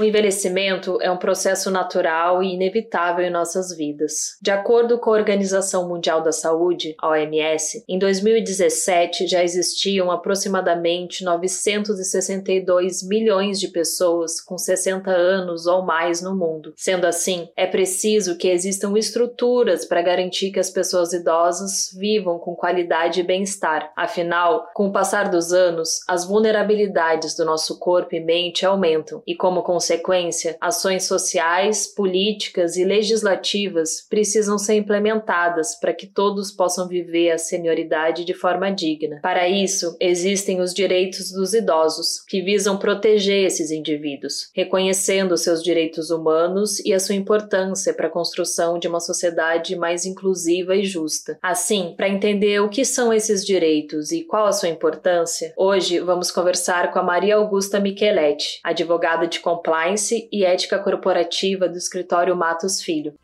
O 0.00 0.04
envelhecimento 0.04 0.96
é 1.02 1.10
um 1.10 1.18
processo 1.18 1.70
natural 1.70 2.42
e 2.42 2.54
inevitável 2.54 3.22
em 3.22 3.30
nossas 3.30 3.76
vidas. 3.76 4.38
De 4.40 4.50
acordo 4.50 4.98
com 4.98 5.10
a 5.10 5.12
Organização 5.12 5.86
Mundial 5.86 6.22
da 6.22 6.32
Saúde, 6.32 6.96
OMS, 7.02 7.84
em 7.86 7.98
2017 7.98 9.26
já 9.26 9.44
existiam 9.44 10.10
aproximadamente 10.10 11.22
962 11.22 13.06
milhões 13.06 13.60
de 13.60 13.68
pessoas 13.68 14.40
com 14.40 14.56
60 14.56 15.10
anos 15.10 15.66
ou 15.66 15.82
mais 15.82 16.22
no 16.22 16.34
mundo. 16.34 16.72
Sendo 16.78 17.04
assim, 17.04 17.50
é 17.54 17.66
preciso 17.66 18.38
que 18.38 18.48
existam 18.48 18.96
estruturas 18.96 19.84
para 19.84 20.00
garantir 20.00 20.50
que 20.50 20.60
as 20.60 20.70
pessoas 20.70 21.12
idosas 21.12 21.90
vivam 21.94 22.38
com 22.38 22.54
qualidade 22.54 23.20
e 23.20 23.22
bem-estar. 23.22 23.92
Afinal, 23.94 24.66
com 24.72 24.86
o 24.86 24.92
passar 24.92 25.28
dos 25.28 25.52
anos, 25.52 26.00
as 26.08 26.24
vulnerabilidades 26.24 27.36
do 27.36 27.44
nosso 27.44 27.78
corpo 27.78 28.14
e 28.14 28.20
mente 28.20 28.64
aumentam 28.64 29.22
e, 29.26 29.34
como 29.34 29.62
consequência, 29.62 29.89
consequência, 29.90 30.56
ações 30.60 31.04
sociais, 31.04 31.86
políticas 31.86 32.76
e 32.76 32.84
legislativas 32.84 34.06
precisam 34.08 34.58
ser 34.58 34.74
implementadas 34.74 35.74
para 35.78 35.92
que 35.92 36.06
todos 36.06 36.52
possam 36.52 36.86
viver 36.86 37.30
a 37.30 37.38
senioridade 37.38 38.24
de 38.24 38.34
forma 38.34 38.70
digna. 38.70 39.18
Para 39.22 39.48
isso, 39.48 39.96
existem 40.00 40.60
os 40.60 40.72
direitos 40.72 41.32
dos 41.32 41.54
idosos, 41.54 42.20
que 42.28 42.40
visam 42.42 42.78
proteger 42.78 43.46
esses 43.46 43.70
indivíduos, 43.70 44.50
reconhecendo 44.54 45.36
seus 45.36 45.62
direitos 45.62 46.10
humanos 46.10 46.78
e 46.80 46.92
a 46.92 47.00
sua 47.00 47.14
importância 47.14 47.92
para 47.92 48.06
a 48.06 48.10
construção 48.10 48.78
de 48.78 48.86
uma 48.86 49.00
sociedade 49.00 49.74
mais 49.76 50.04
inclusiva 50.04 50.76
e 50.76 50.84
justa. 50.84 51.38
Assim, 51.42 51.94
para 51.96 52.08
entender 52.08 52.60
o 52.60 52.68
que 52.68 52.84
são 52.84 53.12
esses 53.12 53.44
direitos 53.44 54.12
e 54.12 54.22
qual 54.22 54.46
a 54.46 54.52
sua 54.52 54.68
importância, 54.68 55.52
hoje 55.56 55.98
vamos 55.98 56.30
conversar 56.30 56.92
com 56.92 56.98
a 56.98 57.02
Maria 57.02 57.36
Augusta 57.36 57.80
Micheletti, 57.80 58.60
advogada 58.62 59.26
de 59.26 59.40
compliance 59.40 59.79
Compliance 59.80 60.28
e 60.30 60.44
Ética 60.44 60.78
Corporativa 60.78 61.66
do 61.66 61.78
Escritório 61.78 62.36
Matos 62.36 62.82
Filho. 62.82 63.14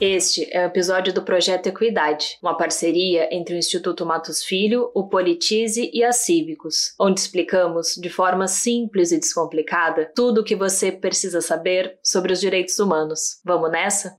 Este 0.00 0.48
é 0.52 0.60
o 0.60 0.62
um 0.62 0.66
episódio 0.66 1.12
do 1.12 1.24
Projeto 1.24 1.66
Equidade, 1.66 2.38
uma 2.40 2.56
parceria 2.56 3.28
entre 3.34 3.56
o 3.56 3.58
Instituto 3.58 4.06
Matos 4.06 4.44
Filho, 4.44 4.92
o 4.94 5.08
Politize 5.08 5.90
e 5.92 6.04
a 6.04 6.12
Cívicos, 6.12 6.94
onde 7.00 7.18
explicamos 7.18 7.96
de 8.00 8.08
forma 8.08 8.46
simples 8.46 9.10
e 9.10 9.18
descomplicada 9.18 10.12
tudo 10.14 10.42
o 10.42 10.44
que 10.44 10.54
você 10.54 10.92
precisa 10.92 11.40
saber 11.40 11.98
sobre 12.00 12.32
os 12.32 12.38
direitos 12.38 12.78
humanos. 12.78 13.40
Vamos 13.44 13.72
nessa? 13.72 14.16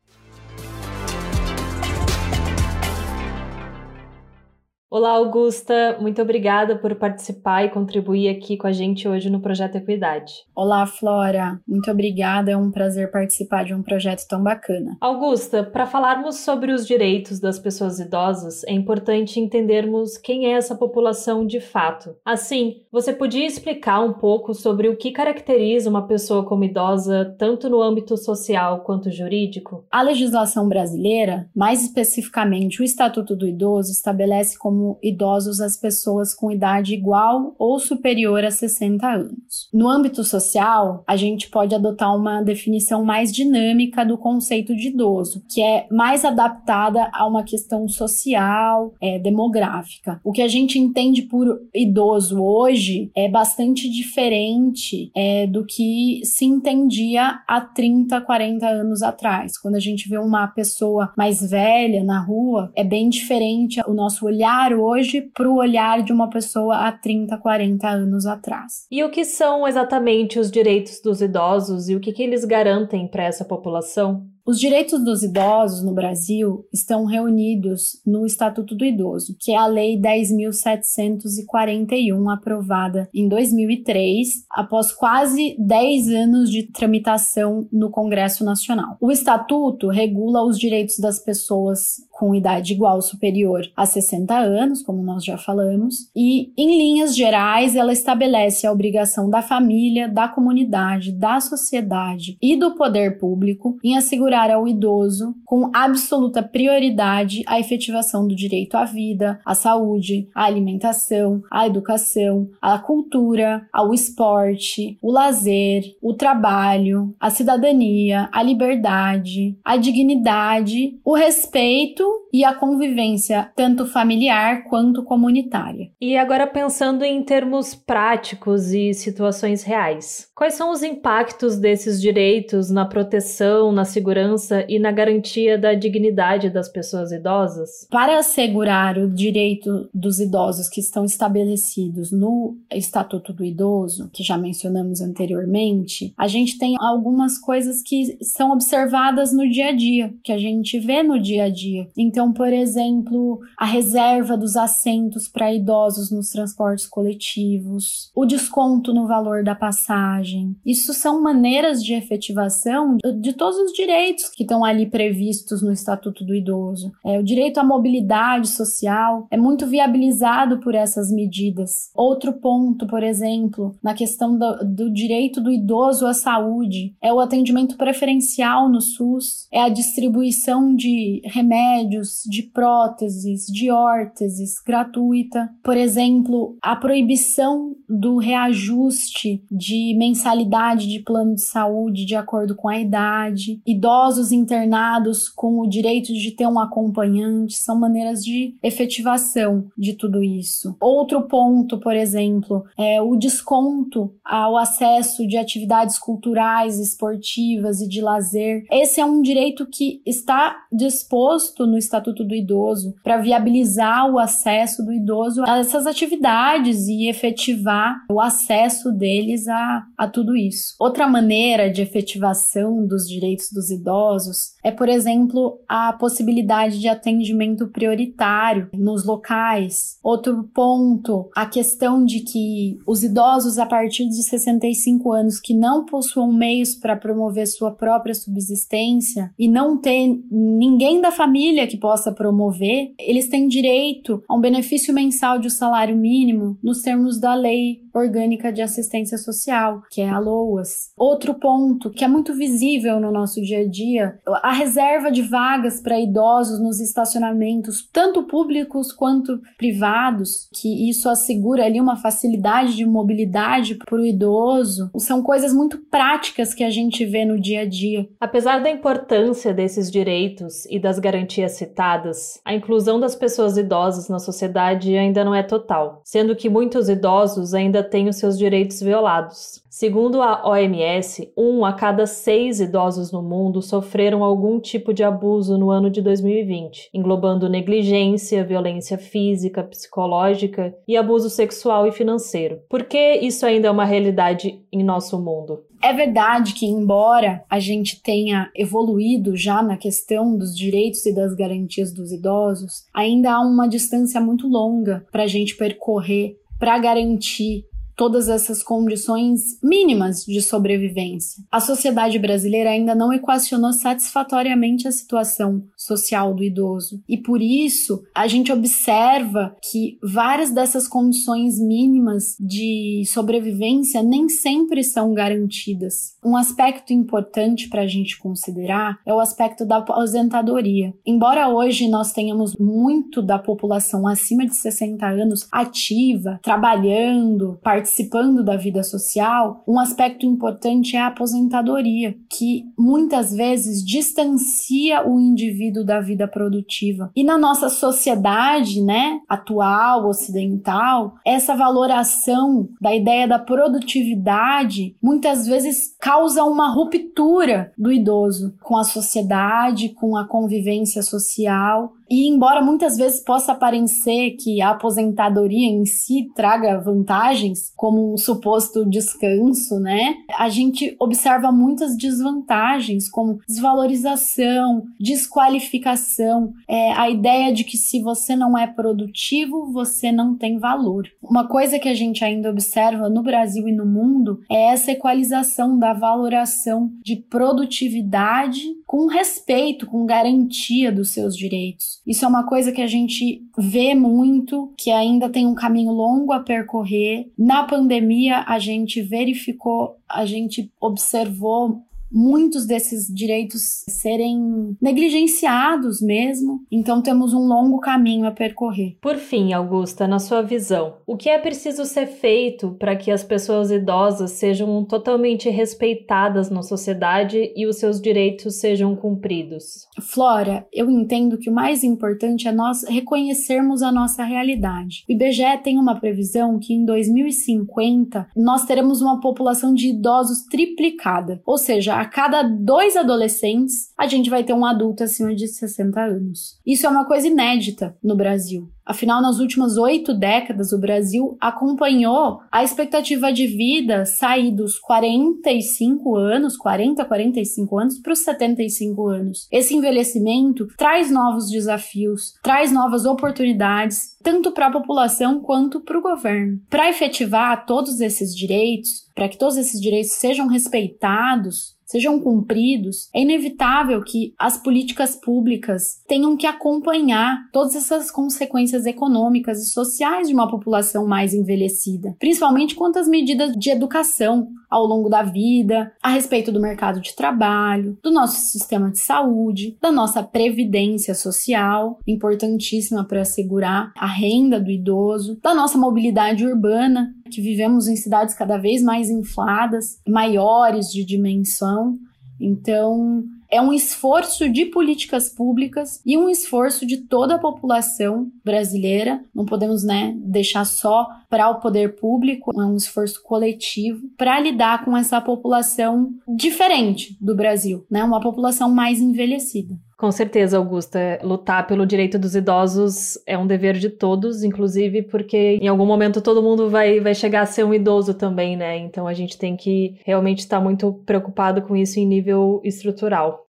Olá, 4.92 5.12
Augusta. 5.12 6.00
Muito 6.02 6.20
obrigada 6.20 6.76
por 6.76 6.95
participar 6.95 7.64
e 7.64 7.70
contribuir 7.70 8.28
aqui 8.28 8.58
com 8.58 8.66
a 8.66 8.72
gente 8.72 9.08
hoje 9.08 9.30
no 9.30 9.40
Projeto 9.40 9.76
Equidade. 9.76 10.34
Olá, 10.56 10.84
Flora. 10.88 11.61
Muito 11.67 11.92
obrigada. 11.92 12.50
É 12.50 12.58
um 12.58 12.72
prazer 12.72 13.11
participar 13.11 13.66
de 13.66 13.72
um 13.76 13.83
projeto 13.83 14.27
tão 14.27 14.42
bacana. 14.42 14.98
Augusta, 15.00 15.64
para 15.64 15.86
falarmos 15.86 16.38
sobre 16.38 16.72
os 16.72 16.88
direitos 16.88 17.39
das 17.39 17.60
pessoas 17.60 18.00
idosas, 18.00 18.64
é 18.64 18.73
importante 18.73 19.39
entendermos 19.39 20.17
quem 20.17 20.48
é 20.48 20.54
essa 20.54 20.73
população 20.76 21.45
de 21.45 21.61
fato. 21.61 22.16
Assim, 22.26 22.77
você 22.92 23.14
podia 23.14 23.45
explicar 23.45 24.00
um 24.00 24.14
pouco 24.14 24.56
sobre 24.56 24.89
o 24.89 24.98
que 24.98 25.11
caracteriza 25.11 25.88
uma 25.88 26.08
pessoa 26.08 26.44
como 26.44 26.64
idosa, 26.64 27.36
tanto 27.38 27.70
no 27.70 27.80
âmbito 27.80 28.17
social 28.17 28.80
quanto 28.80 29.11
jurídico? 29.11 29.86
A 29.92 30.02
legislação 30.02 30.67
brasileira, 30.67 31.48
mais 31.56 31.83
especificamente 31.83 32.82
o 32.82 32.83
Estatuto 32.83 33.36
do 33.36 33.48
Idoso, 33.48 33.92
estabelece 33.92 34.58
como 34.58 34.79
como 34.80 34.98
idosos 35.04 35.60
as 35.60 35.76
pessoas 35.76 36.34
com 36.34 36.50
idade 36.50 36.94
igual 36.94 37.54
ou 37.60 37.78
superior 37.80 38.45
a 38.45 38.52
60 38.52 39.06
anos. 39.06 39.70
No 39.73 39.90
âmbito 39.90 40.23
social, 40.23 41.04
a 41.06 41.17
gente 41.17 41.50
pode 41.50 41.76
adotar 41.76 42.16
uma 42.16 42.42
definição 42.42 43.04
mais 43.04 43.32
dinâmica 43.32 44.06
do 44.06 44.18
conceito 44.18 44.73
de 44.73 44.88
idoso, 44.88 45.44
que 45.50 45.62
é 45.62 45.86
mais 45.92 46.23
adaptada 46.23 47.10
a 47.14 47.28
uma 47.28 47.44
questão 47.44 47.88
social, 47.89 48.94
é, 49.02 49.20
demográfica. 49.20 50.22
O 50.23 50.32
que 50.32 50.42
a 50.42 50.48
gente 50.48 50.80
entende 50.80 51.23
por 51.23 51.60
idoso 51.73 52.42
hoje 52.42 53.12
é 53.16 53.30
bastante 53.30 53.89
diferente 53.89 55.12
é, 55.16 55.45
do 55.45 55.66
que 55.66 56.22
se 56.23 56.45
entendia 56.45 57.42
há 57.48 57.60
30, 57.60 58.22
40 58.22 58.66
anos 58.66 59.02
atrás. 59.02 59.58
Quando 59.58 59.76
a 59.76 59.80
gente 59.80 60.08
vê 60.08 60.18
uma 60.18 60.48
pessoa 60.48 61.12
mais 61.18 61.42
velha 61.42 62.04
na 62.04 62.22
rua, 62.22 62.72
é 62.76 62.84
bem 62.84 63.10
diferente 63.10 63.82
o 63.86 63.94
nosso 63.94 64.26
olhar 64.30 64.69
olhar 64.70 64.74
hoje 64.74 65.22
para 65.22 65.50
o 65.50 65.58
olhar 65.58 66.04
de 66.04 66.14
uma 66.14 66.30
pessoa 66.30 66.88
há 66.88 66.92
30, 66.92 67.38
40 67.38 67.88
anos 67.88 68.26
atrás. 68.26 68.86
E 68.92 69.04
o 69.04 69.10
que 69.10 69.26
são 69.26 69.68
exatamente 69.68 70.40
os 70.40 70.52
direitos 70.52 71.02
dos 71.02 71.22
idosos 71.22 71.90
e 71.90 71.96
o 71.96 72.00
que, 72.00 72.12
que 72.12 72.24
eles 72.24 72.46
garantem 72.46 73.08
para 73.08 73.24
essa 73.24 73.46
população? 73.46 74.28
Os 74.50 74.60
direitos 74.60 75.04
dos 75.04 75.22
idosos 75.22 75.84
no 75.84 75.94
Brasil 75.94 76.66
estão 76.74 77.06
reunidos 77.06 78.02
no 78.04 78.26
Estatuto 78.26 78.76
do 78.76 78.84
Idoso, 78.84 79.36
que 79.40 79.52
é 79.52 79.56
a 79.56 79.68
Lei 79.68 79.96
10.741, 80.02 82.34
aprovada 82.34 83.08
em 83.14 83.30
2003, 83.30 84.28
após 84.50 84.92
quase 84.92 85.56
10 85.60 86.10
anos 86.10 86.50
de 86.50 86.64
tramitação 86.64 87.68
no 87.72 87.92
Congresso 87.92 88.44
Nacional. 88.44 88.98
O 89.00 89.12
Estatuto 89.12 89.88
regula 89.88 90.44
os 90.44 90.58
direitos 90.58 90.98
das 90.98 91.20
pessoas 91.20 91.98
com 92.20 92.36
idade 92.36 92.74
igual 92.74 92.98
ou 92.98 93.02
superior 93.02 93.62
a 93.78 93.86
60 93.86 94.38
anos, 94.38 94.84
como 94.84 95.02
nós 95.02 95.24
já 95.24 95.38
falamos, 95.38 96.12
e, 96.14 96.52
em 96.58 96.78
linhas 96.78 97.16
gerais, 97.16 97.78
ela 97.78 97.94
estabelece 97.94 98.68
a 98.68 98.72
obrigação 98.74 99.30
da 99.30 99.42
família, 99.42 100.10
da 100.10 100.28
comunidade, 100.28 101.14
da 101.14 101.40
sociedade 101.40 102.38
e 102.42 102.58
do 102.58 102.76
poder 102.76 103.18
público 103.20 103.78
em 103.82 103.96
assegurar 103.96 104.52
ao 104.52 104.68
idoso, 104.68 105.34
com 105.46 105.72
absoluta 105.74 106.44
prioridade, 106.44 107.42
a 107.48 107.58
efetivação 107.58 108.28
do 108.28 108.36
direito 108.36 108.76
à 108.76 108.84
vida, 108.84 109.40
à 109.46 109.56
saúde, 109.56 110.28
à 110.36 110.44
alimentação, 110.44 111.42
à 111.50 111.68
educação, 111.68 112.50
à 112.62 112.78
cultura, 112.78 113.66
ao 113.72 113.94
esporte, 113.94 114.98
o 115.02 115.10
lazer, 115.10 115.84
o 116.02 116.14
trabalho, 116.14 117.16
a 117.18 117.30
cidadania, 117.30 118.28
a 118.34 118.44
liberdade, 118.44 119.58
a 119.64 119.78
dignidade, 119.78 121.00
o 121.06 121.16
respeito 121.16 122.08
e 122.31 122.43
a 122.43 122.53
convivência, 122.53 123.52
tanto 123.55 123.86
familiar 123.86 124.64
quanto 124.65 125.03
comunitária. 125.03 125.89
E 125.99 126.15
agora 126.15 126.45
pensando 126.45 127.03
em 127.03 127.23
termos 127.23 127.73
práticos 127.73 128.71
e 128.71 128.94
situações 128.94 129.63
reais, 129.63 130.27
quais 130.36 130.53
são 130.53 130.71
os 130.71 130.83
impactos 130.83 131.57
desses 131.57 132.00
direitos 132.00 132.69
na 132.69 132.86
proteção, 132.86 133.71
na 133.71 133.86
segurança 133.86 134.65
e 134.69 134.80
na 134.80 134.92
garantia 134.92 135.57
da 135.57 135.74
dignidade 135.74 136.50
das 136.50 136.69
pessoas 136.69 137.12
idosas? 137.12 137.88
Para 137.89 138.19
assegurar 138.19 138.97
o 138.97 139.09
direito 139.09 139.89
dos 139.94 140.19
idosos 140.19 140.69
que 140.69 140.79
estão 140.79 141.03
estabelecidos 141.03 142.12
no 142.12 142.57
Estatuto 142.71 143.33
do 143.33 143.44
Idoso, 143.44 144.09
que 144.13 144.23
já 144.23 144.38
mencionamos 144.38 145.01
anteriormente, 145.01 146.13
a 146.17 146.27
gente 146.27 146.57
tem 146.57 146.75
algumas 146.79 147.38
coisas 147.39 147.81
que 147.81 148.17
são 148.23 148.51
observadas 148.51 149.33
no 149.33 149.50
dia 149.50 149.69
a 149.69 149.71
dia, 149.71 150.13
que 150.23 150.31
a 150.31 150.38
gente 150.38 150.79
vê 150.79 151.01
no 151.01 151.19
dia 151.19 151.45
a 151.45 151.50
dia. 151.50 151.88
Então, 152.01 152.31
por 152.31 152.54
exemplo, 152.54 153.42
a 153.57 153.66
reserva 153.66 154.38
dos 154.38 154.56
assentos 154.56 155.28
para 155.28 155.54
idosos 155.54 156.10
nos 156.10 156.30
transportes 156.30 156.88
coletivos, 156.88 158.10
o 158.16 158.25
desconto 158.25 158.94
no 158.94 159.06
valor 159.06 159.44
da 159.44 159.54
passagem. 159.54 160.56
Isso 160.66 160.94
são 160.94 161.22
maneiras 161.22 161.84
de 161.84 161.94
efetivação 161.94 162.96
de 163.19 163.34
todos 163.34 163.57
os 163.60 163.74
direitos 163.74 164.30
que 164.30 164.44
estão 164.44 164.63
ali 164.63 164.86
previstos 164.86 165.62
no 165.62 165.74
Estatuto 165.74 166.24
do 166.24 166.34
Idoso. 166.34 166.90
É, 167.06 167.19
o 167.19 167.24
direito 167.24 167.60
à 167.60 167.66
mobilidade 167.66 168.48
social 168.48 169.28
é 169.30 169.36
muito 169.36 169.68
viabilizado 169.68 170.62
por 170.62 170.75
essas 170.75 171.12
medidas. 171.12 171.92
Outro 171.94 172.31
ponto, 172.31 172.88
por 172.88 173.04
exemplo, 173.04 173.75
na 173.84 173.94
questão 173.94 174.38
do, 174.38 174.63
do 174.63 174.90
direito 174.90 175.42
do 175.42 175.51
idoso 175.51 176.07
à 176.07 176.13
saúde, 176.13 176.96
é 177.01 177.12
o 177.12 177.19
atendimento 177.19 177.75
preferencial 177.75 178.69
no 178.69 178.80
SUS, 178.80 179.50
é 179.51 179.62
a 179.62 179.68
distribuição 179.68 180.74
de 180.74 181.22
remédios 181.25 181.88
remédios, 181.89 182.21
de 182.30 182.44
próteses, 182.44 183.45
de 183.47 183.71
órteses 183.71 184.62
gratuita. 184.65 185.50
Por 185.63 185.75
exemplo, 185.75 186.56
a 186.62 186.75
proibição 186.75 187.75
do 187.88 188.18
reajuste 188.18 189.44
de 189.51 189.95
mensalidade 189.97 190.88
de 190.88 191.00
plano 191.00 191.36
de 191.36 191.41
saúde 191.41 192.06
de 192.06 192.15
acordo 192.15 192.56
com 192.56 192.69
a 192.69 192.80
idade, 192.80 193.59
idosos 193.65 194.31
internados 194.31 195.27
com 195.27 195.59
o 195.59 195.68
direito 195.68 196.13
de 196.13 196.31
ter 196.31 196.47
um 196.47 196.59
acompanhante, 196.59 197.56
são 197.56 197.80
maneiras 197.80 198.24
de 198.24 198.56
efetivação 198.62 199.68
de 199.77 199.94
tudo 199.94 200.24
isso. 200.24 200.75
Outro 200.80 201.24
ponto, 201.24 201.80
por 201.80 201.95
exemplo, 201.95 202.63
é 202.77 203.01
o 203.01 203.15
desconto 203.15 204.13
ao 204.24 204.56
acesso 204.56 205.27
de 205.27 205.38
atividades 205.38 205.97
culturais, 205.97 206.80
esportivas 206.80 207.81
e 207.81 207.88
de 207.88 208.01
lazer. 208.01 208.65
Esse 208.71 209.01
é 209.01 209.06
um 209.06 209.21
direito 209.21 209.65
que 209.65 210.01
está 210.06 210.56
disposto 210.71 211.65
no 211.65 211.77
Estatuto 211.79 212.23
do 212.23 212.35
Idoso 212.35 212.95
para 213.03 213.17
viabilizar 213.17 214.11
o 214.11 214.19
acesso 214.19 214.83
do 214.83 214.91
idoso 214.91 215.43
a 215.43 215.59
essas 215.59 215.87
atividades 215.87 216.87
e 216.87 217.09
efetivar 217.09 218.05
o 218.09 218.19
acesso 218.19 218.91
deles 218.91 219.47
a, 219.47 219.85
a 219.97 220.07
tudo 220.07 220.35
isso. 220.35 220.75
Outra 220.79 221.07
maneira 221.07 221.71
de 221.71 221.81
efetivação 221.81 222.85
dos 222.85 223.07
direitos 223.07 223.51
dos 223.51 223.69
idosos 223.69 224.55
é, 224.63 224.71
por 224.71 224.89
exemplo, 224.89 225.59
a 225.67 225.93
possibilidade 225.93 226.79
de 226.79 226.87
atendimento 226.87 227.67
prioritário 227.67 228.69
nos 228.73 229.05
locais. 229.05 229.97
Outro 230.03 230.43
ponto, 230.53 231.29
a 231.35 231.45
questão 231.45 232.03
de 232.03 232.21
que 232.21 232.77
os 232.85 233.03
idosos 233.03 233.57
a 233.57 233.65
partir 233.65 234.07
de 234.07 234.21
65 234.23 235.11
anos 235.11 235.39
que 235.39 235.53
não 235.53 235.85
possuam 235.85 236.31
meios 236.31 236.75
para 236.75 236.95
promover 236.95 237.47
sua 237.47 237.71
própria 237.71 238.13
subsistência 238.13 239.31
e 239.37 239.47
não 239.47 239.77
tem 239.77 240.23
ninguém 240.29 241.01
da 241.01 241.11
família 241.11 241.67
que 241.69 241.77
possa 241.77 242.12
promover, 242.12 242.94
eles 243.00 243.30
têm 243.30 243.48
direito 243.48 244.24
a 244.27 244.36
um 244.36 244.42
benefício 244.42 244.94
mensal 244.94 245.39
de 245.39 245.48
um 245.48 245.51
salário 245.51 245.95
mínimo 245.95 246.57
nos 246.62 246.81
termos 246.81 247.19
da 247.19 247.36
lei 247.36 247.81
orgânica 247.94 248.51
de 248.51 248.62
assistência 248.62 249.18
social, 249.18 249.81
que 249.89 250.01
é 250.01 250.09
a 250.09 250.19
LOAS. 250.19 250.91
Outro 250.97 251.33
ponto 251.33 251.89
que 251.89 252.03
é 252.03 252.07
muito 252.07 252.33
visível 252.33 253.00
no 253.00 253.12
nosso 253.12 253.41
dia 253.41 253.59
a 253.59 253.68
dia, 253.68 254.19
a 254.44 254.53
reserva 254.53 255.12
de 255.12 255.21
vagas 255.21 255.81
para 255.81 256.00
idosos 256.00 256.59
nos 256.59 256.80
estacionamentos, 256.80 257.88
tanto 257.91 258.24
públicos 258.24 258.91
quanto 258.91 259.39
privados, 259.57 260.50
que 260.53 260.89
isso 260.89 261.09
assegura 261.09 261.65
ali 261.65 261.80
uma 261.80 261.97
facilidade 261.97 262.75
de 262.75 262.86
mobilidade 262.86 263.75
para 263.75 263.95
o 263.95 264.06
idoso. 264.06 264.89
São 264.97 265.21
coisas 265.21 265.53
muito 265.53 265.77
práticas 265.89 266.53
que 266.53 266.63
a 266.63 266.69
gente 266.69 267.06
vê 267.06 267.25
no 267.25 267.39
dia 267.39 267.62
a 267.62 267.65
dia. 267.65 268.07
Apesar 268.19 268.62
da 268.62 268.69
importância 268.69 269.53
desses 269.53 269.91
direitos 269.91 270.65
e 270.65 270.80
das 270.80 271.00
garantias 271.00 271.53
citadas, 271.53 272.39
a 272.45 272.53
inclusão 272.53 273.00
das 273.00 273.15
pessoas 273.15 273.57
idosas 273.57 274.09
na 274.09 274.19
sociedade 274.19 274.95
ainda 274.95 275.24
não 275.24 275.33
é 275.33 275.44
total, 275.44 276.01
sendo 276.03 276.36
que 276.36 276.50
muitos 276.50 276.89
idosos 276.89 277.53
ainda 277.53 277.78
têm 277.83 278.09
os 278.09 278.17
seus 278.17 278.37
direitos 278.37 278.81
violados. 278.81 279.61
Segundo 279.69 280.21
a 280.21 280.45
OMS, 280.45 281.31
um 281.37 281.63
a 281.63 281.71
cada 281.71 282.05
seis 282.05 282.59
idosos 282.59 283.11
no 283.11 283.21
mundo 283.21 283.61
sofreram 283.61 284.23
algum 284.23 284.59
tipo 284.59 284.93
de 284.93 285.03
abuso 285.03 285.57
no 285.57 285.69
ano 285.69 285.89
de 285.89 286.01
2020, 286.01 286.89
englobando 286.93 287.47
negligência, 287.47 288.43
violência 288.43 288.97
física, 288.97 289.63
psicológica 289.63 290.75
e 290.87 290.97
abuso 290.97 291.29
sexual 291.29 291.87
e 291.87 291.91
financeiro. 291.91 292.59
Por 292.67 292.83
que 292.83 293.15
isso 293.21 293.45
ainda 293.45 293.67
é 293.67 293.71
uma 293.71 293.85
realidade 293.85 294.61
em 294.71 294.83
nosso 294.83 295.17
mundo? 295.17 295.63
É 295.81 295.93
verdade 295.93 296.53
que, 296.53 296.65
embora 296.65 297.41
a 297.49 297.59
gente 297.59 298.01
tenha 298.01 298.51
evoluído 298.53 299.37
já 299.37 299.63
na 299.63 299.77
questão 299.77 300.37
dos 300.37 300.53
direitos 300.53 301.05
e 301.05 301.15
das 301.15 301.33
garantias 301.33 301.93
dos 301.93 302.11
idosos, 302.11 302.85
ainda 302.93 303.31
há 303.31 303.39
uma 303.39 303.65
distância 303.65 304.19
muito 304.19 304.45
longa 304.45 305.05
para 305.09 305.23
a 305.23 305.27
gente 305.27 305.55
percorrer 305.55 306.35
para 306.59 306.77
garantir 306.77 307.65
todas 308.00 308.30
essas 308.30 308.63
condições 308.63 309.60
mínimas 309.62 310.24
de 310.24 310.42
sobrevivência. 310.42 311.44
A 311.51 311.60
sociedade 311.60 312.18
brasileira 312.18 312.69
ainda 312.69 312.96
não 312.96 313.12
equacionou 313.12 313.74
satisfatoriamente 313.74 314.88
a 314.88 314.92
situação 314.92 315.66
social 315.75 316.34
do 316.34 316.42
idoso 316.42 317.04
e 317.10 317.18
por 317.18 317.42
isso 317.42 318.01
a 318.16 318.25
gente 318.25 318.54
observa 318.54 319.54
que 319.62 319.98
várias 320.01 320.50
dessas 320.50 320.88
condições 320.88 321.60
mínimas 321.60 322.38
de 322.40 323.04
sobrevivência 323.06 324.01
nem 324.01 324.30
sempre 324.30 324.81
são 324.81 325.13
garantidas. 325.13 326.16
Um 326.24 326.38
aspecto 326.38 326.94
importante 326.94 327.68
para 327.68 327.81
a 327.81 327.88
gente 327.88 328.18
considerar 328.18 328.98
é 329.06 329.13
o 329.13 329.19
aspecto 329.19 329.66
da 329.66 329.78
aposentadoria. 329.78 330.94
Embora 331.06 331.50
hoje 331.50 331.90
nós 331.90 332.13
tenhamos 332.13 332.56
muito 332.56 333.22
da 333.22 333.38
população 333.38 334.07
acima 334.07 334.46
de 334.46 334.56
60 334.56 335.06
anos 335.06 335.50
ativa, 335.51 336.40
trabalhando, 336.42 337.60
participando 337.62 337.88
participando 337.89 338.44
da 338.44 338.56
vida 338.56 338.83
social, 338.83 339.63
um 339.68 339.80
aspecto 339.80 340.25
importante 340.25 340.95
é 340.95 341.00
a 341.00 341.07
aposentadoria, 341.07 342.15
que 342.30 342.65
muitas 342.77 343.33
vezes 343.33 343.83
distancia 343.83 345.07
o 345.07 345.19
indivíduo 345.19 345.83
da 345.83 346.00
vida 346.00 346.27
produtiva. 346.27 347.12
E 347.15 347.24
na 347.24 347.38
nossa 347.38 347.68
sociedade, 347.68 348.81
né, 348.81 349.19
atual, 349.27 350.07
ocidental, 350.07 351.15
essa 351.25 351.56
valoração 351.56 352.69
da 352.80 352.95
ideia 352.95 353.27
da 353.27 353.39
produtividade 353.39 354.95
muitas 355.01 355.47
vezes 355.47 355.95
causa 356.00 356.44
uma 356.44 356.71
ruptura 356.71 357.71
do 357.75 357.91
idoso 357.91 358.53
com 358.62 358.77
a 358.77 358.83
sociedade, 358.83 359.89
com 359.89 360.15
a 360.15 360.27
convivência 360.27 361.01
social. 361.01 361.94
E 362.09 362.27
embora 362.27 362.61
muitas 362.61 362.97
vezes 362.97 363.23
possa 363.23 363.53
parecer 363.53 364.31
que 364.31 364.61
a 364.61 364.71
aposentadoria 364.71 365.67
em 365.69 365.85
si 365.85 366.29
traga 366.35 366.79
vantagens, 366.79 367.71
como 367.75 368.13
um 368.13 368.17
suposto 368.17 368.85
descanso, 368.89 369.79
né? 369.79 370.15
A 370.38 370.50
gente 370.50 370.95
observa 371.00 371.51
muitas 371.51 371.95
desvantagens, 371.95 373.09
como 373.09 373.39
desvalorização, 373.47 374.83
desqualificação, 375.00 376.53
é, 376.67 376.91
a 376.94 377.09
ideia 377.09 377.53
de 377.53 377.63
que 377.63 377.77
se 377.77 378.01
você 378.01 378.35
não 378.35 378.57
é 378.57 378.65
produtivo, 378.65 379.71
você 379.71 380.12
não 380.12 380.35
tem 380.35 380.57
valor. 380.57 381.07
Uma 381.21 381.47
coisa 381.47 381.77
que 381.77 381.89
a 381.89 381.94
gente 381.94 382.23
ainda 382.23 382.50
observa 382.50 383.09
no 383.09 383.21
Brasil 383.21 383.67
e 383.67 383.75
no 383.75 383.85
mundo 383.85 384.39
é 384.50 384.71
essa 384.71 384.91
equalização 384.91 385.77
da 385.77 385.94
valoração 385.94 386.91
de 387.03 387.15
produtividade 387.17 388.78
com 388.89 389.06
respeito, 389.06 389.86
com 389.86 390.03
garantia 390.03 390.91
dos 390.91 391.12
seus 391.12 391.38
direitos. 391.38 392.01
Isso 392.07 392.25
é 392.25 392.27
uma 392.27 392.47
coisa 392.47 392.71
que 392.71 392.81
a 392.81 392.88
gente 392.88 393.39
vê 393.56 393.94
muito, 393.94 394.74
que 394.75 394.89
ainda 394.89 395.30
tem 395.30 395.46
um 395.46 395.53
caminho 395.53 395.91
longo 395.91 396.34
a 396.34 396.39
percorrer. 396.39 397.31
Na 397.38 397.63
pandemia, 397.65 398.43
a 398.48 398.58
gente 398.58 399.00
verificou, 399.00 399.96
a 400.10 400.25
gente 400.25 400.72
observou 400.81 401.84
muitos 402.12 402.66
desses 402.66 403.08
direitos 403.08 403.84
serem 403.88 404.75
negligenciados 404.82 406.01
mesmo. 406.01 406.62
Então 406.72 407.01
temos 407.01 407.34
um 407.34 407.48
longo 407.48 407.80
caminho 407.80 408.25
a 408.25 408.32
percorrer. 408.32 408.98
Por 409.01 409.18
fim, 409.18 409.54
Augusta, 409.54 410.08
na 410.08 410.20
sua 410.20 410.42
visão, 410.42 410.96
o 411.06 411.18
que 411.18 411.30
é 411.30 411.38
preciso 411.38 411.86
ser 411.86 412.08
feito 412.08 412.72
para 412.80 412.96
que 412.96 413.12
as 413.12 413.24
pessoas 413.24 413.72
idosas 413.72 414.32
sejam 414.32 414.84
totalmente 414.86 415.50
respeitadas 415.50 416.50
na 416.50 416.62
sociedade 416.62 417.51
e 417.56 417.68
os 417.68 417.78
seus 417.78 418.01
direitos 418.01 418.60
sejam 418.60 418.96
cumpridos? 418.96 419.88
Flora, 420.01 420.68
eu 420.74 420.89
entendo 420.89 421.38
que 421.38 421.50
o 421.50 421.54
mais 421.54 421.84
importante 421.84 422.48
é 422.48 422.51
nós 422.51 422.84
reconhecermos 422.84 423.82
a 423.82 423.92
nossa 423.92 424.24
realidade. 424.24 425.04
O 425.08 425.12
IBGE 425.12 425.58
tem 425.63 425.78
uma 425.78 426.00
previsão 426.00 426.60
que 426.60 426.74
em 426.74 426.86
2050 426.86 428.28
nós 428.36 428.66
teremos 428.66 429.01
uma 429.01 429.20
população 429.20 429.74
de 429.74 429.89
idosos 429.89 430.44
triplicada, 430.46 431.42
ou 431.46 431.58
seja, 431.58 431.99
a 432.00 432.06
cada 432.06 432.44
dois 432.44 432.96
adolescentes, 432.96 433.91
a 433.98 434.08
gente 434.08 434.29
vai 434.29 434.41
ter 434.41 434.53
um 434.53 434.65
adulto 434.65 435.03
acima 435.03 435.36
de 435.36 435.50
60 435.50 436.00
anos. 436.00 436.58
Isso 436.65 436.88
é 436.88 436.89
uma 436.89 437.03
coisa 437.03 437.27
inédita 437.27 437.94
no 438.01 438.15
Brasil. 438.15 438.70
Afinal, 438.89 439.22
nas 439.22 439.38
últimas 439.38 439.77
oito 439.77 440.15
décadas, 440.15 440.72
o 440.72 440.79
Brasil 440.79 441.38
acompanhou 441.39 442.39
a 442.51 442.63
expectativa 442.63 443.32
de 443.32 443.46
vida 443.46 444.03
sair 444.03 444.50
dos 444.50 444.79
45 444.79 446.15
anos, 446.15 446.58
40, 446.58 447.06
45 447.06 447.77
anos, 447.77 448.00
para 448.00 448.13
os 448.13 448.24
75 448.24 449.08
anos. 449.08 449.48
Esse 449.51 449.75
envelhecimento 449.75 450.68
traz 450.75 451.12
novos 451.12 451.51
desafios, 451.51 452.34
traz 452.41 452.72
novas 452.72 453.06
oportunidades, 453.06 454.18
tanto 454.24 454.51
para 454.53 454.68
a 454.68 454.72
população 454.72 455.39
quanto 455.39 455.82
para 455.82 456.00
o 456.00 456.01
governo. 456.01 456.60
Para 456.68 456.89
efetivar 456.89 457.68
todos 457.68 458.01
esses 458.01 458.36
direitos, 458.36 459.08
para 459.19 459.27
que 459.27 459.38
todos 459.38 459.57
esses 459.57 459.81
direitos 459.81 460.13
sejam 460.13 460.47
respeitados, 460.47 461.77
sejam 461.89 462.21
cumpridos, 462.21 463.09
é 463.13 463.21
inevitável 463.21 464.01
que 464.01 464.33
as 464.38 464.57
políticas 464.57 465.15
públicas 465.15 466.01
tenham 466.07 466.38
que 466.38 466.47
acompanhar 466.47 467.49
todas 467.51 467.75
essas 467.75 468.11
consequências 468.11 468.85
econômicas 468.85 469.59
e 469.59 469.69
sociais 469.69 470.29
de 470.29 470.33
uma 470.33 470.49
população 470.49 471.05
mais 471.07 471.33
envelhecida, 471.33 472.15
principalmente 472.17 472.75
quanto 472.75 472.99
às 472.99 473.09
medidas 473.09 473.51
de 473.57 473.71
educação 473.71 474.47
ao 474.69 474.85
longo 474.85 475.09
da 475.09 475.23
vida, 475.23 475.91
a 476.01 476.09
respeito 476.09 476.51
do 476.51 476.61
mercado 476.61 477.01
de 477.01 477.15
trabalho, 477.15 477.97
do 478.03 478.11
nosso 478.11 478.38
sistema 478.51 478.91
de 478.91 478.99
saúde, 478.99 479.75
da 479.81 479.91
nossa 479.91 480.21
previdência 480.21 481.15
social, 481.15 481.97
importantíssima 482.05 483.03
para 483.03 483.21
assegurar 483.21 483.91
a 483.97 484.05
renda 484.05 484.59
do 484.59 484.69
idoso, 484.69 485.39
da 485.41 485.55
nossa 485.55 485.75
mobilidade 485.75 486.45
urbana, 486.45 487.15
que 487.29 487.41
vivemos 487.41 487.88
em 487.88 487.95
cidades 487.95 488.36
cada 488.36 488.57
vez 488.57 488.81
mais 488.81 489.09
infladas, 489.09 490.00
maiores 490.07 490.88
de 490.88 491.05
dimensão. 491.05 491.98
Então, 492.39 493.24
é 493.51 493.59
um 493.62 493.74
esforço 493.74 494.48
de 494.48 494.65
políticas 494.65 495.29
públicas 495.29 496.01
e 496.05 496.17
um 496.17 496.29
esforço 496.29 496.86
de 496.86 496.98
toda 496.98 497.36
a 497.36 497.39
população 497.39 498.31
brasileira. 498.45 499.24
Não 499.33 499.45
podemos, 499.45 499.83
né, 499.83 500.15
deixar 500.17 500.65
só 500.65 501.07
para 501.29 501.50
o 501.50 501.59
poder 501.59 501.95
público, 501.95 502.51
é 502.59 502.65
um 502.65 502.75
esforço 502.75 503.21
coletivo 503.24 504.01
para 504.17 504.39
lidar 504.39 504.83
com 504.83 504.98
essa 504.98 505.21
população 505.21 506.12
diferente 506.27 507.15
do 507.21 507.36
Brasil, 507.36 507.86
né, 507.89 508.03
uma 508.03 508.19
população 508.19 508.69
mais 508.69 509.00
envelhecida. 509.00 509.75
Com 510.00 510.13
certeza, 510.13 510.57
Augusta. 510.57 511.19
Lutar 511.21 511.67
pelo 511.67 511.86
direito 511.86 512.17
dos 512.17 512.33
idosos 512.33 513.19
é 513.27 513.38
um 513.38 513.45
dever 513.45 513.77
de 513.77 513.89
todos, 513.89 514.43
inclusive 514.43 515.01
porque 515.01 515.59
em 515.62 515.67
algum 515.67 515.86
momento 515.86 516.21
todo 516.21 516.41
mundo 516.41 516.69
vai, 516.69 517.01
vai 517.01 517.13
chegar 517.13 517.41
a 517.41 517.45
ser 517.45 517.65
um 517.65 517.74
idoso 517.74 518.13
também, 518.13 518.55
né? 518.55 518.77
Então 518.77 519.05
a 519.05 519.13
gente 519.13 519.38
tem 519.38 519.57
que 519.57 520.00
realmente 520.05 520.39
estar 520.39 520.62
muito 520.62 520.93
preocupado 521.05 521.62
com 521.63 521.75
isso 521.75 522.00
em 522.00 522.05
nível 522.05 522.62
estrutural. 522.63 523.49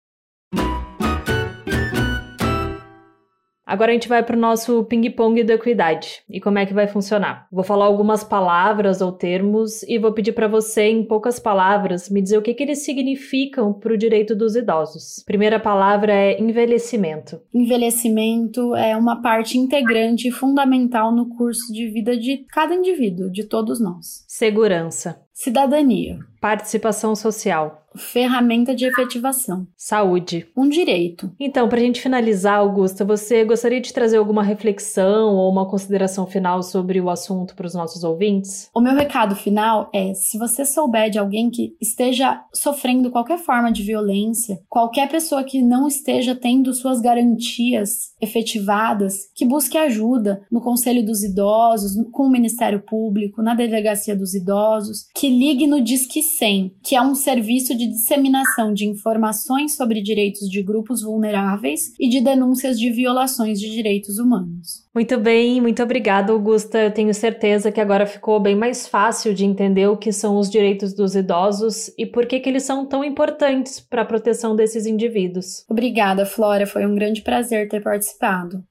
Agora 3.70 3.92
a 3.92 3.94
gente 3.94 4.10
vai 4.10 4.24
para 4.24 4.36
o 4.36 4.40
nosso 4.40 4.84
ping-pong 4.86 5.44
da 5.44 5.54
equidade 5.54 6.24
e 6.28 6.42
como 6.42 6.58
é 6.58 6.66
que 6.66 6.74
vai 6.74 6.88
funcionar. 6.88 7.48
Vou 7.52 7.64
falar 7.64 7.86
algumas 7.86 8.24
palavras 8.24 9.00
ou 9.00 9.12
termos 9.12 9.84
e 9.84 10.00
vou 10.00 10.12
pedir 10.12 10.32
para 10.32 10.48
você, 10.48 10.90
em 10.90 11.04
poucas 11.04 11.40
palavras, 11.40 12.10
me 12.10 12.20
dizer 12.20 12.40
o 12.40 12.42
que, 12.42 12.56
que 12.56 12.64
eles 12.64 12.84
significam 12.84 13.72
para 13.72 13.94
o 13.94 13.98
direito 13.98 14.36
dos 14.36 14.56
idosos. 14.56 15.24
Primeira 15.24 15.60
palavra 15.60 16.12
é 16.12 16.42
envelhecimento. 16.42 17.40
Envelhecimento 17.54 18.76
é 18.76 18.98
uma 18.98 19.22
parte 19.22 19.56
integrante 19.56 20.28
e 20.28 20.32
fundamental 20.32 21.12
no 21.12 21.30
curso 21.30 21.72
de 21.72 21.90
vida 21.90 22.18
de 22.18 22.48
cada 22.50 22.74
indivíduo, 22.74 23.30
de 23.30 23.44
todos 23.44 23.80
nós. 23.80 24.26
Segurança. 24.28 25.22
Cidadania. 25.32 26.20
Participação 26.40 27.16
social 27.16 27.90
ferramenta 27.96 28.76
de 28.76 28.86
efetivação. 28.86 29.68
Saúde. 29.76 30.48
Um 30.56 30.68
direito. 30.68 31.32
Então, 31.40 31.68
para 31.68 31.80
a 31.80 31.82
gente 31.82 32.02
finalizar, 32.02 32.60
Augusta, 32.60 33.04
você 33.04 33.44
gostaria 33.44 33.82
de 33.82 33.94
trazer 33.94 34.18
alguma 34.18 34.44
reflexão 34.44 35.36
ou 35.36 35.52
uma 35.52 35.70
consideração 35.70 36.28
final 36.28 36.62
sobre 36.62 37.00
o 37.02 37.10
assunto 37.10 37.56
para 37.56 37.68
os 37.68 37.74
nossos 37.74 38.04
ouvintes? 38.04 38.70
O 38.74 38.82
meu 38.82 38.96
recado 38.96 39.36
final 39.36 39.90
é: 39.94 40.14
se 40.14 40.38
você 40.38 40.66
souber 40.66 41.10
de 41.10 41.20
alguém 41.20 41.50
que 41.50 41.76
esteja 41.82 42.42
sofrendo 42.54 43.12
qualquer 43.12 43.40
forma 43.40 43.72
de 43.72 43.84
violência, 43.84 44.60
qualquer 44.68 45.10
pessoa 45.10 45.44
que 45.44 45.62
não 45.62 45.88
esteja 45.88 46.36
tendo 46.36 46.74
suas 46.74 47.02
garantias 47.02 48.14
efetivadas, 48.22 49.30
que 49.36 49.46
busque 49.46 49.78
ajuda 49.78 50.42
no 50.52 50.62
Conselho 50.62 51.06
dos 51.06 51.24
Idosos, 51.24 51.94
com 52.12 52.24
o 52.24 52.32
Ministério 52.32 52.82
Público, 52.82 53.42
na 53.42 53.56
Delegacia 53.56 54.16
dos 54.16 54.34
Idosos, 54.34 55.08
que 55.16 55.30
ligue 55.30 55.68
no 55.68 55.82
Disque 55.82 56.22
100, 56.38 56.76
que 56.84 56.96
é 56.96 57.02
um 57.02 57.16
serviço 57.16 57.76
de 57.76 57.88
disseminação 57.88 58.74
de 58.74 58.86
informações 58.86 59.76
sobre 59.76 60.02
direitos 60.02 60.50
de 60.50 60.62
grupos 60.62 61.02
vulneráveis 61.02 61.94
e 62.00 62.10
de 62.10 62.22
denúncias 62.22 62.80
de 62.80 62.92
violações 62.92 63.60
de 63.60 63.70
direitos 63.70 64.20
humanos. 64.20 64.88
Muito 64.94 65.18
bem, 65.18 65.62
muito 65.62 65.82
obrigada, 65.82 66.32
Augusta. 66.34 66.80
Eu 66.80 66.92
tenho 66.92 67.14
certeza 67.14 67.72
que 67.72 67.80
agora 67.80 68.06
ficou 68.06 68.40
bem 68.40 68.56
mais 68.56 68.88
fácil 68.88 69.34
de 69.34 69.46
entender 69.46 69.88
o 69.88 69.98
que 69.98 70.12
são 70.12 70.38
os 70.38 70.50
direitos 70.50 70.94
dos 70.94 71.16
idosos 71.16 71.92
e 71.98 72.06
por 72.06 72.26
que, 72.26 72.40
que 72.40 72.50
eles 72.50 72.64
são 72.64 72.86
tão 72.86 73.04
importantes 73.04 73.80
para 73.80 74.02
a 74.02 74.06
proteção 74.06 74.56
desses 74.56 74.86
indivíduos. 74.86 75.66
Obrigada, 75.70 76.26
Flora. 76.26 76.66
Foi 76.66 76.86
um 76.86 76.96
grande 76.96 77.22
prazer 77.22 77.70
ter 77.70 77.82
participado. 77.82 78.64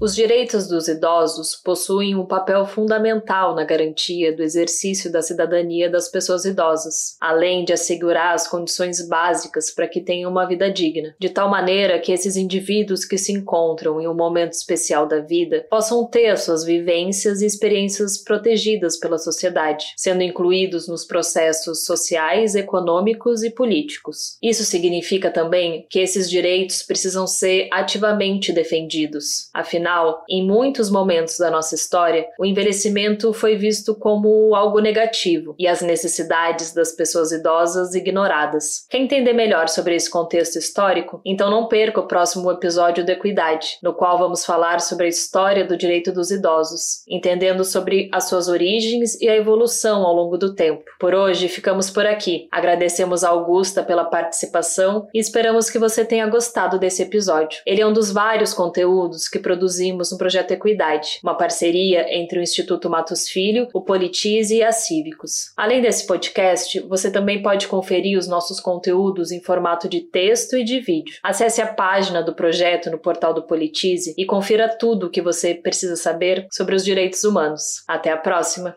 Os 0.00 0.14
direitos 0.14 0.66
dos 0.66 0.88
idosos 0.88 1.54
possuem 1.54 2.16
um 2.16 2.24
papel 2.24 2.64
fundamental 2.64 3.54
na 3.54 3.64
garantia 3.64 4.34
do 4.34 4.42
exercício 4.42 5.12
da 5.12 5.20
cidadania 5.20 5.90
das 5.90 6.08
pessoas 6.08 6.46
idosas, 6.46 7.18
além 7.20 7.66
de 7.66 7.74
assegurar 7.74 8.34
as 8.34 8.48
condições 8.48 9.06
básicas 9.06 9.70
para 9.70 9.86
que 9.86 10.00
tenham 10.00 10.30
uma 10.30 10.46
vida 10.46 10.72
digna, 10.72 11.14
de 11.18 11.28
tal 11.28 11.50
maneira 11.50 11.98
que 11.98 12.12
esses 12.12 12.34
indivíduos 12.34 13.04
que 13.04 13.18
se 13.18 13.30
encontram 13.30 14.00
em 14.00 14.08
um 14.08 14.14
momento 14.14 14.54
especial 14.54 15.06
da 15.06 15.20
vida 15.20 15.66
possam 15.68 16.06
ter 16.06 16.28
as 16.28 16.44
suas 16.44 16.64
vivências 16.64 17.42
e 17.42 17.46
experiências 17.46 18.16
protegidas 18.16 18.96
pela 18.96 19.18
sociedade, 19.18 19.92
sendo 19.98 20.22
incluídos 20.22 20.88
nos 20.88 21.04
processos 21.04 21.84
sociais, 21.84 22.54
econômicos 22.54 23.42
e 23.42 23.50
políticos. 23.50 24.38
Isso 24.42 24.64
significa 24.64 25.30
também 25.30 25.84
que 25.90 25.98
esses 25.98 26.30
direitos 26.30 26.82
precisam 26.82 27.26
ser 27.26 27.68
ativamente 27.70 28.50
defendidos. 28.50 29.50
Afinal, 29.52 29.89
Em 30.28 30.46
muitos 30.46 30.88
momentos 30.88 31.36
da 31.38 31.50
nossa 31.50 31.74
história, 31.74 32.26
o 32.38 32.46
envelhecimento 32.46 33.32
foi 33.32 33.56
visto 33.56 33.94
como 33.94 34.54
algo 34.54 34.78
negativo 34.78 35.54
e 35.58 35.66
as 35.66 35.82
necessidades 35.82 36.72
das 36.72 36.92
pessoas 36.92 37.32
idosas 37.32 37.94
ignoradas. 37.94 38.86
Quer 38.88 38.98
entender 38.98 39.32
melhor 39.32 39.68
sobre 39.68 39.96
esse 39.96 40.08
contexto 40.08 40.58
histórico? 40.58 41.20
Então 41.24 41.50
não 41.50 41.66
perca 41.66 42.00
o 42.00 42.06
próximo 42.06 42.50
episódio 42.52 43.04
do 43.04 43.10
Equidade, 43.10 43.78
no 43.82 43.92
qual 43.92 44.16
vamos 44.16 44.44
falar 44.44 44.80
sobre 44.80 45.06
a 45.06 45.08
história 45.08 45.64
do 45.64 45.76
direito 45.76 46.12
dos 46.12 46.30
idosos, 46.30 47.02
entendendo 47.08 47.64
sobre 47.64 48.08
as 48.12 48.28
suas 48.28 48.48
origens 48.48 49.20
e 49.20 49.28
a 49.28 49.36
evolução 49.36 50.04
ao 50.06 50.14
longo 50.14 50.38
do 50.38 50.54
tempo. 50.54 50.84
Por 51.00 51.14
hoje, 51.14 51.48
ficamos 51.48 51.90
por 51.90 52.06
aqui. 52.06 52.46
Agradecemos 52.52 53.24
a 53.24 53.30
Augusta 53.30 53.82
pela 53.82 54.04
participação 54.04 55.08
e 55.12 55.18
esperamos 55.18 55.68
que 55.68 55.78
você 55.78 56.04
tenha 56.04 56.28
gostado 56.28 56.78
desse 56.78 57.02
episódio. 57.02 57.60
Ele 57.66 57.80
é 57.80 57.86
um 57.86 57.92
dos 57.92 58.12
vários 58.12 58.54
conteúdos 58.54 59.28
que 59.28 59.38
produzimos 59.38 59.79
produzimos 59.80 60.12
no 60.12 60.18
projeto 60.18 60.50
Equidade, 60.50 61.18
uma 61.22 61.34
parceria 61.34 62.06
entre 62.14 62.38
o 62.38 62.42
Instituto 62.42 62.90
Matos 62.90 63.28
Filho, 63.28 63.68
o 63.72 63.80
Politize 63.80 64.56
e 64.56 64.62
a 64.62 64.72
Cívicos. 64.72 65.52
Além 65.56 65.80
desse 65.80 66.06
podcast, 66.06 66.80
você 66.80 67.10
também 67.10 67.42
pode 67.42 67.66
conferir 67.66 68.18
os 68.18 68.28
nossos 68.28 68.60
conteúdos 68.60 69.32
em 69.32 69.40
formato 69.40 69.88
de 69.88 70.00
texto 70.00 70.56
e 70.56 70.64
de 70.64 70.80
vídeo. 70.80 71.14
Acesse 71.22 71.62
a 71.62 71.66
página 71.66 72.22
do 72.22 72.34
projeto 72.34 72.90
no 72.90 72.98
portal 72.98 73.32
do 73.32 73.46
Politize 73.46 74.14
e 74.18 74.26
confira 74.26 74.68
tudo 74.68 75.06
o 75.06 75.10
que 75.10 75.22
você 75.22 75.54
precisa 75.54 75.96
saber 75.96 76.46
sobre 76.52 76.74
os 76.74 76.84
direitos 76.84 77.24
humanos. 77.24 77.82
Até 77.88 78.10
a 78.10 78.16
próxima! 78.16 78.76